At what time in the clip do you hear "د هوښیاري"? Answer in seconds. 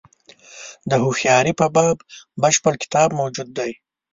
0.89-1.53